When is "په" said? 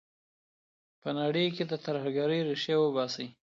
1.01-1.09